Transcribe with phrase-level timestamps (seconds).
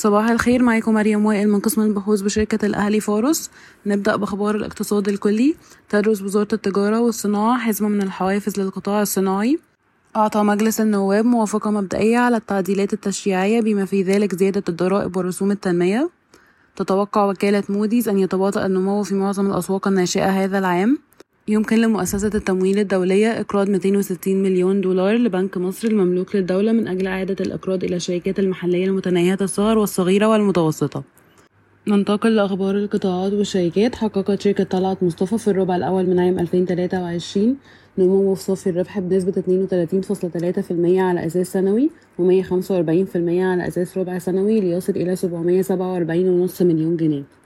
[0.00, 3.50] صباح الخير معاكم مريم وائل من قسم البحوث بشركة الأهلي فارس
[3.86, 5.54] نبدأ بأخبار الاقتصاد الكلي.
[5.88, 9.58] تدرس وزارة التجارة والصناعة حزمة من الحوافز للقطاع الصناعي.
[10.16, 16.10] أعطى مجلس النواب موافقة مبدئية على التعديلات التشريعية بما في ذلك زيادة الضرائب ورسوم التنمية.
[16.76, 20.98] تتوقع وكالة موديز أن يتباطأ النمو في معظم الأسواق الناشئة هذا العام.
[21.50, 27.36] يمكن لمؤسسة التمويل الدولية إقراض 260 مليون دولار لبنك مصر المملوك للدولة من أجل إعادة
[27.40, 31.02] الإقراض إلى الشركات المحلية المتناهية الصغر والصغيرة والمتوسطة.
[31.88, 33.94] ننتقل لأخبار القطاعات والشركات.
[33.94, 37.56] حققت شركة طلعت مصطفى في الربع الأول من عام 2023
[37.98, 44.92] نمو في صافي الربح بنسبة 32.3% على أساس سنوي و145% على أساس ربع سنوي ليصل
[44.96, 47.39] إلى 747.5 مليون جنيه.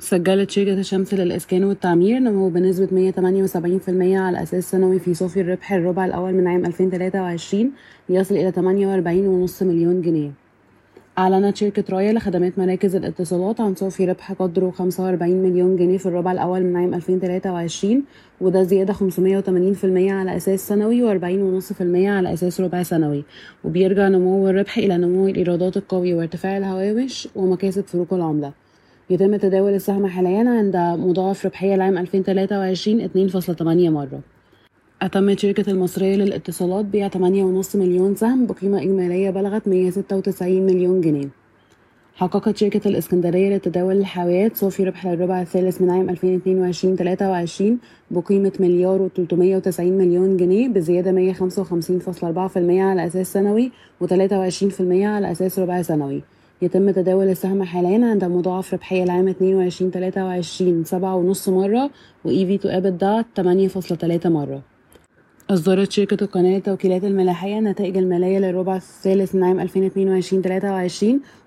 [0.00, 6.04] سجلت شركة الشمس للإسكان والتعمير نمو بنسبة 178% على أساس سنوي في صافي الربح الربع
[6.04, 7.70] الأول من عام 2023
[8.08, 10.30] ليصل إلى 48.5 مليون جنيه.
[11.18, 16.32] أعلنت شركة رايا لخدمات مراكز الاتصالات عن صافي ربح قدره 45 مليون جنيه في الربع
[16.32, 18.02] الأول من عام 2023
[18.40, 18.98] وده زيادة 580%
[20.10, 23.24] على أساس سنوي و40.5% على أساس ربع سنوي.
[23.64, 28.67] وبيرجع نمو الربح إلى نمو الإيرادات القوي وارتفاع الهوامش ومكاسب فروق العملة.
[29.10, 34.20] يتم تداول السهم حاليا عند مضاعف ربحية العام 2023 2.8 مرة.
[35.02, 41.28] أتمت شركة المصرية للاتصالات بيع 8.5 مليون سهم بقيمة إجمالية بلغت 196 مليون جنيه.
[42.14, 47.62] حققت شركة الإسكندرية لتداول الحاويات صافي ربح للربع الثالث من عام 2022-23
[48.10, 53.72] بقيمة مليار و390 مليون جنيه بزيادة 155.4% على أساس سنوي
[54.04, 56.22] و23% على أساس ربع سنوي.
[56.62, 61.90] يتم تداول السهم حاليا عند مضاعف ربحية العام 22 23 سبعة ونص مرة
[62.24, 63.24] و EV to EBITDA
[64.22, 64.62] 8.3 مرة.
[65.50, 71.04] أصدرت شركة القناة للتوكيلات الملاحية النتائج المالية للربع الثالث من عام 2022-23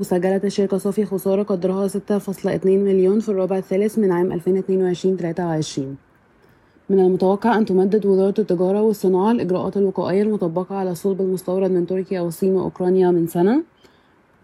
[0.00, 4.44] وسجلت الشركة صافي خسارة قدرها 6.2 مليون في الربع الثالث من عام 2022-23
[6.90, 12.20] من المتوقع أن تمدد وزارة التجارة والصناعة الإجراءات الوقائية المطبقة على الصلب المستورد من تركيا
[12.20, 13.73] والصين وأوكرانيا من سنة.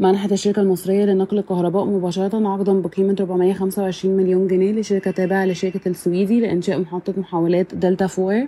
[0.00, 6.40] منحت الشركة المصرية لنقل الكهرباء مباشرة عقدا بقيمة 425 مليون جنيه لشركة تابعة لشركة السويدي
[6.40, 8.46] لإنشاء محطة محولات دلتا فور.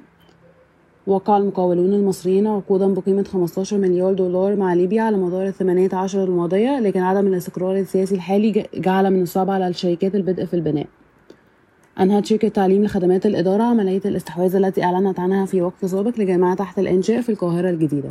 [1.07, 6.81] وقع المقاولون المصريين عقودا بقيمة 15 مليار دولار مع ليبيا على مدار الثمانية عشر الماضية
[6.81, 10.87] لكن عدم الاستقرار السياسي الحالي جعل من الصعب على الشركات البدء في البناء.
[12.01, 16.79] أنهت شركة تعليم لخدمات الإدارة عملية الاستحواذ التي أعلنت عنها في وقت سابق لجامعة تحت
[16.79, 18.11] الإنشاء في القاهرة الجديدة.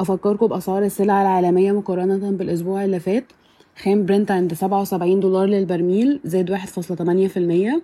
[0.00, 3.24] أفكركم بأسعار السلع العالمية مقارنة بالأسبوع اللي فات.
[3.82, 7.82] خام برنت عند سبعة وسبعين دولار للبرميل زاد واحد فاصلة تمانية في المية.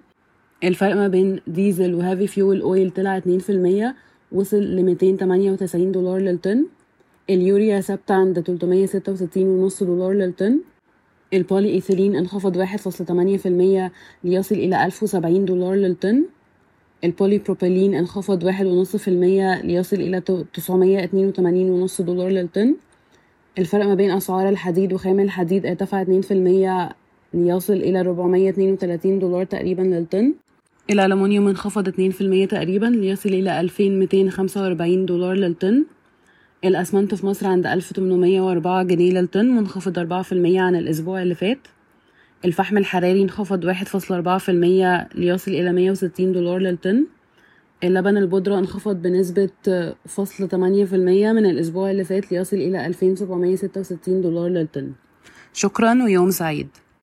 [0.64, 3.94] الفرق ما بين ديزل و heavy fuel oil طلع اتنين في المية
[4.32, 6.66] وصل لميتين تمانية وتسعين دولار للطن.
[7.30, 10.60] اليوريا ثابتة عند تلتمية ستة وستين ونص دولار للطن.
[11.34, 13.92] البولي إيثيلين انخفض واحد فاصلة تمانية في المية
[14.24, 16.24] ليصل إلى ألف وسبعين دولار للطن.
[17.04, 20.20] البولي بروبيلين انخفض واحد ونص في المية ليصل إلى
[20.54, 22.74] تسعمية اتنين وتمانين ونص دولار للطن.
[23.58, 26.90] الفرق ما بين أسعار الحديد وخام الحديد ارتفع اتنين في المية
[27.34, 30.34] ليصل إلى ربعمية اتنين وتلاتين دولار تقريبا للطن.
[30.90, 35.84] الألمنيوم انخفض اتنين في المية تقريبا ليصل إلى ألفين ميتين خمسة وأربعين دولار للطن.
[36.64, 41.22] الأسمنت في مصر عند ألف تمنمية وأربعة جنيه للطن منخفض أربعة في المية عن الأسبوع
[41.22, 41.58] اللي فات.
[42.44, 47.06] الفحم الحراري انخفض واحد فاصل أربعة في المية ليصل إلى مية وستين دولار للطن.
[47.84, 49.50] اللبن البودرة انخفض بنسبة
[50.06, 54.48] فاصل تمانية في المية من الأسبوع اللي فات ليصل إلى ألفين سبعمية ستة وستين دولار
[54.48, 54.92] للطن.
[55.52, 56.68] شكرا ويوم سعيد.